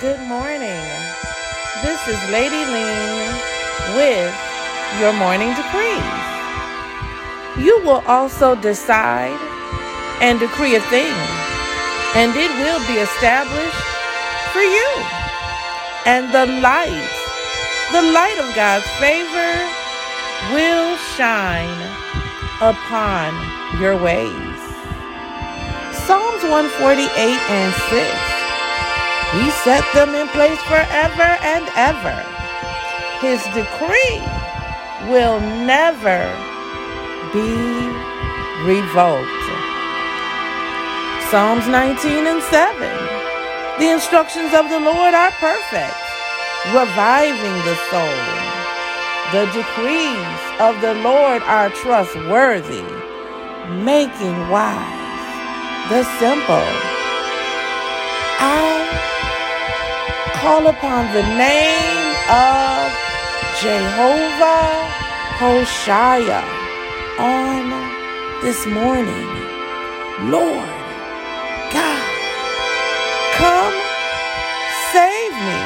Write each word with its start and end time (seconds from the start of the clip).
Good 0.00 0.20
morning. 0.28 0.86
This 1.82 1.98
is 2.06 2.30
Lady 2.30 2.62
Lean 2.70 3.34
with 3.98 4.30
your 5.00 5.12
morning 5.14 5.50
decrees. 5.58 6.22
You 7.58 7.82
will 7.82 8.04
also 8.06 8.54
decide 8.54 9.34
and 10.22 10.38
decree 10.38 10.76
a 10.76 10.80
thing, 10.82 11.18
and 12.14 12.30
it 12.30 12.46
will 12.62 12.78
be 12.86 13.02
established 13.02 13.82
for 14.54 14.62
you. 14.62 14.90
And 16.06 16.30
the 16.30 16.46
light, 16.62 17.10
the 17.90 18.02
light 18.14 18.38
of 18.38 18.54
God's 18.54 18.86
favor 19.02 19.50
will 20.54 20.96
shine 21.18 21.82
upon 22.62 23.34
your 23.82 23.96
ways. 23.96 24.62
Psalms 26.06 26.44
148 26.46 27.10
and 27.50 27.74
6. 27.90 28.27
He 29.32 29.50
set 29.60 29.84
them 29.92 30.14
in 30.14 30.26
place 30.28 30.60
forever 30.62 31.28
and 31.44 31.68
ever. 31.76 32.16
His 33.20 33.44
decree 33.52 34.24
will 35.12 35.38
never 35.68 36.24
be 37.32 37.52
revoked. 38.64 39.44
Psalms 41.28 41.68
19 41.68 42.26
and 42.26 42.42
7. 42.44 42.80
The 43.78 43.90
instructions 43.92 44.54
of 44.54 44.70
the 44.70 44.80
Lord 44.80 45.12
are 45.12 45.30
perfect, 45.32 46.00
reviving 46.72 47.58
the 47.68 47.76
soul. 47.92 48.48
The 49.30 49.44
decrees 49.52 50.40
of 50.58 50.80
the 50.80 50.94
Lord 51.04 51.42
are 51.42 51.68
trustworthy, 51.68 52.82
making 53.84 54.48
wise 54.48 55.90
the 55.90 56.02
simple. 56.18 56.97
Call 60.48 60.66
upon 60.66 61.04
the 61.12 61.26
name 61.36 62.08
of 62.32 62.88
Jehovah 63.60 64.64
Hoshea 65.36 66.40
on 67.20 67.68
this 68.40 68.64
morning. 68.64 69.28
Lord 70.32 70.72
God, 71.76 72.08
come 73.36 73.76
save 74.88 75.34
me. 75.48 75.60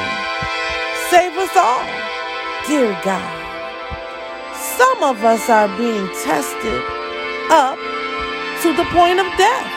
Save 1.11 1.33
us 1.45 1.55
all, 1.55 1.87
dear 2.67 2.91
God. 3.07 3.35
Some 4.77 5.01
of 5.01 5.23
us 5.23 5.49
are 5.49 5.71
being 5.77 6.07
tested 6.27 6.83
up 7.49 7.79
to 8.63 8.75
the 8.75 8.87
point 8.91 9.21
of 9.23 9.27
death. 9.37 9.71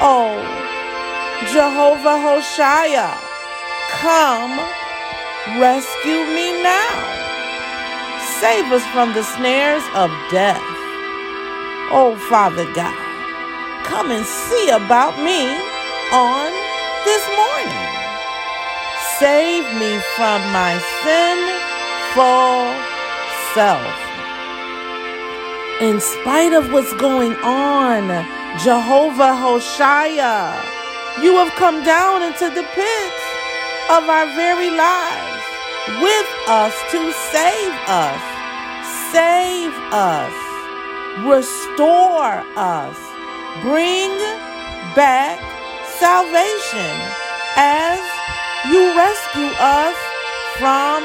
Oh, 0.00 0.38
Jehovah 1.52 2.18
Hoshea 2.22 3.29
Come, 3.98 4.58
rescue 5.58 6.22
me 6.34 6.62
now. 6.62 6.94
Save 8.40 8.72
us 8.72 8.86
from 8.94 9.12
the 9.12 9.22
snares 9.22 9.82
of 9.94 10.10
death. 10.30 10.62
Oh, 11.92 12.16
Father 12.30 12.64
God, 12.72 12.96
come 13.84 14.10
and 14.10 14.24
see 14.24 14.70
about 14.70 15.18
me 15.18 15.50
on 16.12 16.50
this 17.04 17.24
morning. 17.34 17.90
Save 19.18 19.64
me 19.74 19.98
from 20.16 20.40
my 20.54 20.78
sinful 21.02 22.56
self. 23.52 23.96
In 25.82 26.00
spite 26.00 26.52
of 26.52 26.72
what's 26.72 26.94
going 26.94 27.34
on, 27.42 28.08
Jehovah 28.64 29.34
Hoshea, 29.34 30.54
you 31.22 31.36
have 31.36 31.52
come 31.56 31.84
down 31.84 32.22
into 32.22 32.48
the 32.48 32.62
pits 32.74 33.19
of 33.90 34.08
our 34.08 34.26
very 34.36 34.70
lives 34.70 35.42
with 35.98 36.30
us 36.46 36.74
to 36.92 37.10
save 37.34 37.74
us, 37.90 38.22
save 39.10 39.74
us, 39.90 40.30
restore 41.26 42.38
us, 42.54 42.96
bring 43.62 44.14
back 44.94 45.42
salvation 45.98 46.94
as 47.56 47.98
you 48.70 48.94
rescue 48.94 49.50
us 49.58 49.98
from 50.60 51.02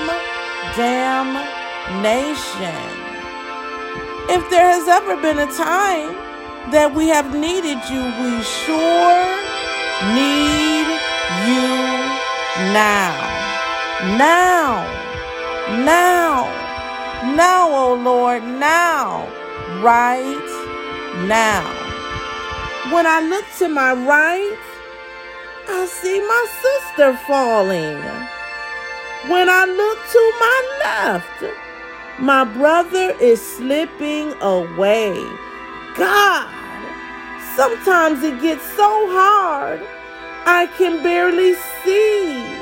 damnation. 0.77 1.65
If 4.29 4.47
there 4.51 4.69
has 4.69 4.87
ever 4.87 5.15
been 5.23 5.39
a 5.39 5.51
time 5.57 6.13
that 6.69 6.93
we 6.93 7.07
have 7.07 7.33
needed 7.33 7.79
you, 7.89 8.03
we 8.21 8.43
sure 8.43 9.44
now, 12.75 13.15
now, 14.17 14.83
now, 15.85 16.43
now, 17.33 17.69
oh 17.71 17.93
Lord, 18.03 18.43
now, 18.43 19.31
right 19.81 20.49
now. 21.25 21.63
When 22.93 23.07
I 23.07 23.21
look 23.21 23.45
to 23.59 23.69
my 23.69 23.93
right, 23.93 24.59
I 25.69 25.85
see 25.85 26.19
my 26.19 26.45
sister 26.65 27.17
falling. 27.25 27.95
When 29.31 29.47
I 29.49 29.63
look 29.63 29.99
to 30.15 30.23
my 30.45 30.59
left, 30.83 32.19
my 32.19 32.43
brother 32.43 33.15
is 33.21 33.39
slipping 33.55 34.33
away. 34.41 35.13
God, 35.95 36.51
sometimes 37.55 38.21
it 38.21 38.41
gets 38.41 38.65
so 38.75 38.89
hard 39.15 39.81
I 40.47 40.67
can 40.77 41.01
barely 41.01 41.55
see. 41.83 42.54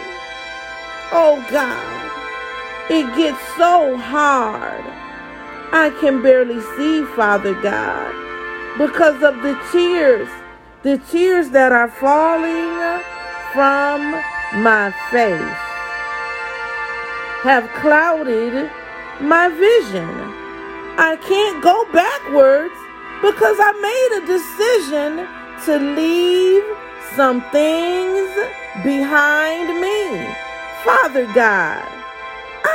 Oh 1.16 1.46
God, 1.51 2.90
it 2.90 3.06
gets 3.16 3.38
so 3.56 3.96
hard. 3.97 4.84
I 5.72 5.91
can 6.01 6.24
barely 6.24 6.59
see, 6.75 7.06
Father 7.16 7.53
God, 7.62 8.12
because 8.79 9.22
of 9.22 9.44
the 9.44 9.53
tears, 9.72 10.28
the 10.81 10.97
tears 11.12 11.51
that 11.51 11.72
are 11.72 11.88
falling 11.88 12.74
from 13.53 14.12
my 14.63 14.90
face 15.12 15.59
have 17.44 17.69
clouded 17.74 18.72
my 19.22 19.50
vision. 19.50 20.09
I 20.97 21.16
can't 21.22 21.62
go 21.62 21.85
backwards 21.94 22.74
because 23.22 23.57
I 23.59 23.72
made 23.85 24.12
a 24.18 24.25
decision 24.25 25.28
to 25.66 25.78
leave 25.94 26.63
some 27.16 27.41
things 27.51 28.30
behind 28.84 29.80
me. 29.80 30.52
Father 30.83 31.25
God, 31.33 31.88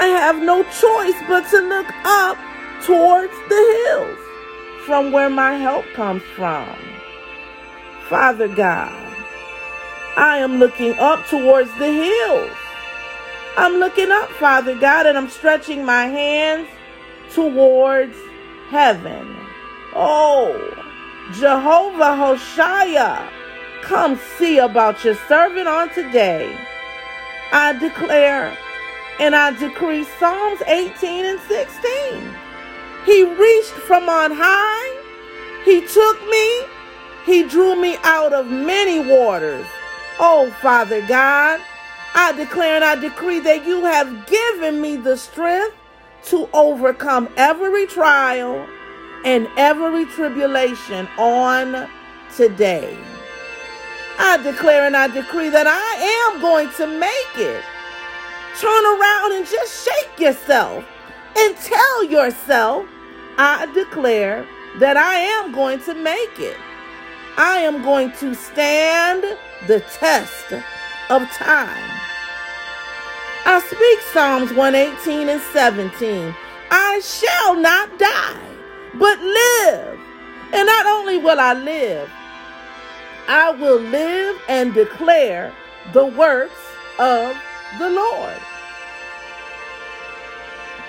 I 0.00 0.06
have 0.06 0.42
no 0.42 0.62
choice 0.62 1.20
but 1.28 1.48
to 1.50 1.60
look 1.60 1.86
up 2.04 2.38
towards 2.84 3.34
the 3.50 3.82
hills 3.84 4.18
from 4.86 5.12
where 5.12 5.28
my 5.28 5.54
help 5.54 5.84
comes 5.92 6.22
from. 6.34 6.74
Father 8.08 8.48
God, 8.48 9.14
I 10.16 10.38
am 10.38 10.58
looking 10.58 10.94
up 10.98 11.26
towards 11.26 11.70
the 11.78 11.92
hills. 11.92 12.56
I'm 13.58 13.74
looking 13.74 14.10
up, 14.10 14.30
Father 14.30 14.74
God, 14.78 15.04
and 15.06 15.18
I'm 15.18 15.28
stretching 15.28 15.84
my 15.84 16.06
hands 16.06 16.66
towards 17.34 18.16
heaven. 18.70 19.36
Oh, 19.94 20.56
Jehovah 21.32 22.16
Hoshea. 22.16 23.28
Come 23.82 24.18
see 24.38 24.58
about 24.58 25.04
your 25.04 25.16
servant 25.28 25.68
on 25.68 25.92
today. 25.92 26.56
I 27.52 27.72
declare 27.78 28.56
and 29.20 29.34
I 29.34 29.50
decree 29.58 30.04
Psalms 30.18 30.62
18 30.66 31.24
and 31.24 31.40
16. 31.40 32.34
He 33.04 33.24
reached 33.24 33.70
from 33.70 34.08
on 34.08 34.32
high, 34.34 35.02
He 35.64 35.80
took 35.86 36.20
me, 36.28 36.62
He 37.24 37.48
drew 37.48 37.80
me 37.80 37.96
out 38.02 38.32
of 38.32 38.46
many 38.46 39.00
waters. 39.00 39.66
Oh, 40.20 40.50
Father 40.60 41.00
God, 41.06 41.60
I 42.14 42.32
declare 42.32 42.76
and 42.76 42.84
I 42.84 42.96
decree 42.96 43.40
that 43.40 43.64
you 43.64 43.84
have 43.84 44.26
given 44.26 44.80
me 44.80 44.96
the 44.96 45.16
strength 45.16 45.74
to 46.24 46.48
overcome 46.52 47.28
every 47.36 47.86
trial 47.86 48.66
and 49.24 49.48
every 49.56 50.04
tribulation 50.06 51.08
on 51.16 51.88
today. 52.36 52.96
I 54.18 54.36
declare 54.42 54.84
and 54.84 54.96
I 54.96 55.06
decree 55.06 55.48
that 55.50 55.66
I 55.66 56.32
am 56.32 56.40
going 56.40 56.70
to 56.76 56.86
make 56.86 57.36
it. 57.36 57.62
Turn 58.60 58.84
around 58.84 59.32
and 59.32 59.46
just 59.46 59.88
shake 59.88 60.18
yourself 60.18 60.84
and 61.36 61.56
tell 61.56 62.04
yourself, 62.04 62.86
I 63.38 63.66
declare 63.72 64.44
that 64.80 64.96
I 64.96 65.14
am 65.14 65.52
going 65.52 65.80
to 65.82 65.94
make 65.94 66.38
it. 66.38 66.56
I 67.36 67.58
am 67.58 67.82
going 67.82 68.10
to 68.18 68.34
stand 68.34 69.22
the 69.68 69.80
test 69.80 70.52
of 71.08 71.22
time. 71.30 71.90
I 73.46 73.60
speak 73.60 74.00
Psalms 74.12 74.52
118 74.52 75.28
and 75.28 75.40
17. 75.40 76.34
I 76.70 77.00
shall 77.00 77.54
not 77.54 77.96
die, 77.98 78.56
but 78.94 79.20
live. 79.20 79.98
And 80.52 80.66
not 80.66 80.86
only 80.86 81.18
will 81.18 81.38
I 81.38 81.54
live, 81.54 82.10
I 83.28 83.50
will 83.50 83.78
live 83.78 84.40
and 84.48 84.72
declare 84.72 85.52
the 85.92 86.06
works 86.06 86.60
of 86.98 87.36
the 87.78 87.90
Lord. 87.90 88.36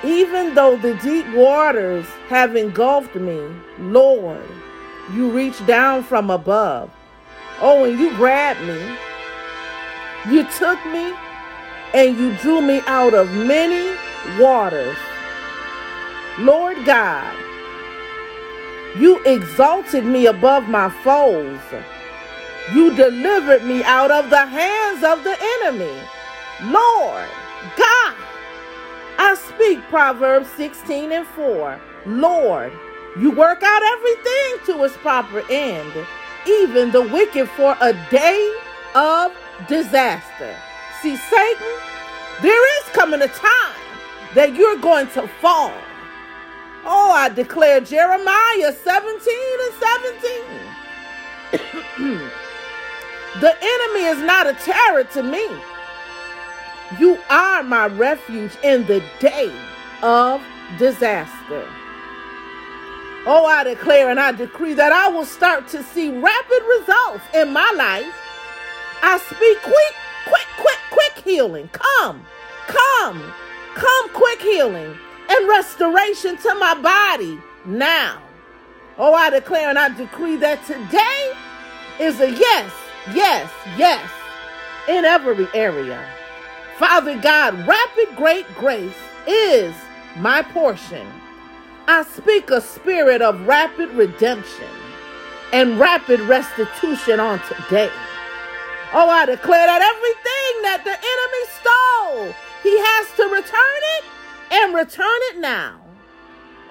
Even 0.05 0.55
though 0.55 0.77
the 0.77 0.95
deep 1.03 1.27
waters 1.33 2.05
have 2.29 2.55
engulfed 2.55 3.15
me, 3.15 3.45
Lord, 3.79 4.47
you 5.13 5.29
reached 5.29 5.65
down 5.67 6.01
from 6.03 6.29
above. 6.29 6.89
Oh, 7.59 7.83
and 7.83 7.99
you 7.99 8.15
grabbed 8.15 8.61
me. 8.61 8.97
You 10.31 10.45
took 10.57 10.83
me 10.85 11.13
and 11.93 12.17
you 12.17 12.33
drew 12.37 12.61
me 12.61 12.81
out 12.85 13.13
of 13.13 13.29
many 13.33 13.97
waters. 14.39 14.95
Lord 16.37 16.85
God, 16.85 17.35
you 18.97 19.21
exalted 19.25 20.05
me 20.05 20.27
above 20.27 20.69
my 20.69 20.89
foes. 21.03 21.59
You 22.73 22.95
delivered 22.95 23.63
me 23.63 23.83
out 23.83 24.11
of 24.11 24.29
the 24.29 24.45
hands 24.45 25.03
of 25.03 25.23
the 25.23 25.35
enemy. 25.59 25.99
Lord 26.61 27.27
God, 27.75 28.15
I 29.17 29.35
speak 29.35 29.81
Proverbs 29.89 30.49
16 30.51 31.11
and 31.11 31.25
4. 31.27 31.79
Lord, 32.05 32.71
you 33.17 33.31
work 33.31 33.63
out 33.63 33.81
everything 33.83 34.65
to 34.67 34.83
its 34.83 34.95
proper 34.97 35.41
end, 35.49 35.91
even 36.47 36.91
the 36.91 37.01
wicked 37.01 37.49
for 37.49 37.75
a 37.81 37.93
day 38.11 38.55
of 38.93 39.35
disaster. 39.67 40.55
See, 41.01 41.15
Satan, 41.15 41.79
there 42.41 42.79
is 42.79 42.89
coming 42.93 43.21
a 43.23 43.27
time 43.29 43.75
that 44.35 44.53
you're 44.53 44.77
going 44.77 45.07
to 45.07 45.27
fall. 45.41 45.73
Oh, 46.85 47.11
I 47.11 47.29
declare 47.29 47.81
Jeremiah 47.81 48.71
17 48.71 49.33
and 49.65 49.73
17. 51.99 52.21
the 53.39 53.55
enemy 53.61 54.05
is 54.05 54.19
not 54.19 54.47
a 54.47 54.53
terror 54.53 55.03
to 55.03 55.23
me. 55.23 55.47
You 56.99 57.19
are 57.29 57.61
my 57.63 57.85
refuge 57.85 58.51
in 58.63 58.85
the 58.87 59.03
day 59.19 59.53
of 60.01 60.41
disaster. 60.79 61.67
Oh, 63.25 63.45
I 63.45 63.63
declare 63.63 64.09
and 64.09 64.19
I 64.19 64.31
decree 64.31 64.73
that 64.73 64.91
I 64.91 65.09
will 65.09 65.25
start 65.25 65.67
to 65.69 65.83
see 65.83 66.09
rapid 66.09 66.63
results 66.79 67.23
in 67.35 67.53
my 67.53 67.71
life. 67.77 68.11
I 69.03 69.19
speak 69.19 69.61
quick, 69.61 69.95
quick, 70.25 70.47
quick, 70.57 70.79
quick 70.89 71.23
healing. 71.23 71.69
Come, 71.71 72.25
come, 72.67 73.33
come, 73.75 74.09
quick 74.09 74.41
healing 74.41 74.97
and 75.29 75.47
restoration 75.47 76.37
to 76.37 76.55
my 76.55 76.73
body 76.81 77.39
now. 77.65 78.21
Oh, 78.97 79.13
I 79.13 79.29
declare 79.29 79.69
and 79.69 79.77
I 79.77 79.95
decree 79.95 80.37
that 80.37 80.65
today 80.65 81.33
is 81.99 82.19
a 82.19 82.31
yes, 82.31 82.71
yes, 83.15 83.51
yes 83.77 84.09
in 84.87 85.05
every 85.05 85.47
area. 85.53 86.03
Father 86.77 87.19
God, 87.19 87.67
rapid 87.67 88.15
great 88.15 88.47
grace 88.55 88.95
is 89.27 89.73
my 90.17 90.41
portion. 90.41 91.07
I 91.87 92.03
speak 92.03 92.49
a 92.51 92.61
spirit 92.61 93.21
of 93.21 93.47
rapid 93.47 93.89
redemption 93.91 94.67
and 95.51 95.79
rapid 95.79 96.19
restitution 96.21 97.19
on 97.19 97.39
today. 97.47 97.91
Oh, 98.93 99.09
I 99.09 99.25
declare 99.25 99.67
that 99.67 99.81
everything 99.81 100.61
that 100.63 100.83
the 100.83 100.97
enemy 100.97 101.43
stole, 101.59 102.33
he 102.63 102.77
has 102.77 103.07
to 103.17 103.23
return 103.23 103.81
it 103.97 104.05
and 104.51 104.75
return 104.75 105.19
it 105.31 105.39
now. 105.39 105.79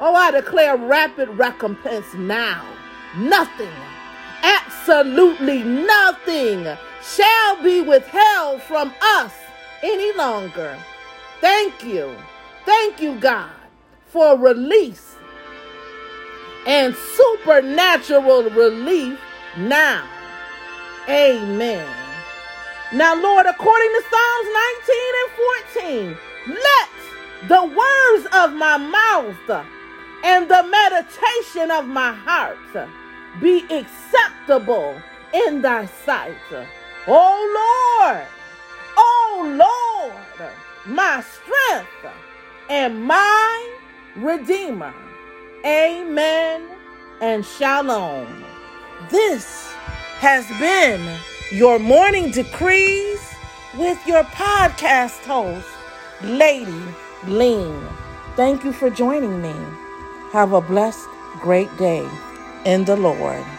Oh, 0.01 0.15
I 0.15 0.31
declare 0.31 0.77
rapid 0.77 1.29
recompense 1.31 2.13
now. 2.15 2.65
Nothing, 3.17 3.69
absolutely 4.89 5.63
nothing 5.63 6.67
shall 7.03 7.63
be 7.63 7.83
withheld 7.83 8.63
from 8.63 8.93
us 9.03 9.35
any 9.83 10.17
longer. 10.17 10.79
Thank 11.41 11.85
you. 11.85 12.17
Thank 12.65 13.01
you, 13.01 13.19
God, 13.21 13.51
for 14.07 14.37
release 14.39 15.15
and 16.67 16.95
supernatural 16.95 18.51
relief 18.51 19.19
now. 19.59 20.09
Amen. 21.09 21.87
Now, 22.93 23.15
Lord, 23.21 23.47
according 23.47 23.89
to 23.89 24.03
Psalms 24.11 24.49
19 25.75 26.07
and 26.07 26.17
14, 26.17 26.57
let 26.65 27.49
the 27.49 27.65
words 27.65 28.27
of 28.35 28.55
my 28.55 28.79
mouth 28.79 29.67
and 30.25 30.49
the 30.49 30.63
meditation 30.63 31.71
of 31.71 31.87
my 31.87 32.13
heart 32.13 32.57
be 33.41 33.65
acceptable 33.71 35.01
in 35.33 35.63
thy 35.63 35.87
sight. 35.87 36.35
Oh 37.07 38.01
Lord, 38.01 38.27
oh 38.97 40.11
Lord, 40.39 40.53
my 40.87 41.23
strength 41.23 42.15
and 42.69 43.05
my 43.05 43.79
redeemer. 44.17 44.95
Amen 45.65 46.69
and 47.21 47.45
shalom. 47.45 48.45
This 49.11 49.71
has 50.19 50.47
been 50.59 51.19
your 51.53 51.79
morning 51.79 52.31
decrees 52.31 53.21
with 53.77 54.05
your 54.07 54.25
podcast 54.25 55.25
host, 55.25 55.69
Lady 56.23 56.83
Lean. 57.27 57.87
Thank 58.37 58.65
you 58.65 58.73
for 58.73 58.91
joining 58.91 59.41
me. 59.41 59.55
Have 60.33 60.53
a 60.53 60.61
blessed, 60.61 61.09
great 61.41 61.75
day 61.77 62.09
in 62.69 62.85
the 62.85 62.97
Lord. 62.97 63.58